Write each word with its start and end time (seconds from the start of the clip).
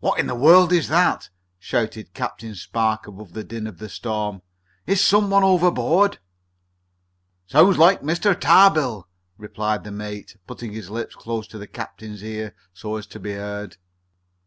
"What 0.00 0.18
in 0.18 0.28
the 0.28 0.34
world 0.34 0.72
is 0.72 0.88
that?" 0.88 1.28
shouted 1.58 2.14
Captain 2.14 2.54
Spark 2.54 3.06
above 3.06 3.34
the 3.34 3.44
din 3.44 3.66
of 3.66 3.76
the 3.76 3.90
storm. 3.90 4.40
"Is 4.86 4.98
some 4.98 5.28
one 5.28 5.44
overboard?" 5.44 6.18
"Sounds 7.46 7.76
like 7.76 8.00
Mr. 8.00 8.34
Tarbill," 8.34 9.06
replied 9.36 9.84
the 9.84 9.92
mate, 9.92 10.38
putting 10.46 10.72
his 10.72 10.88
lips 10.88 11.14
close 11.14 11.46
to 11.48 11.58
the 11.58 11.66
captain's 11.66 12.24
ear, 12.24 12.56
so 12.72 12.96
as 12.96 13.06
to 13.08 13.20
be 13.20 13.34
heard. 13.34 13.76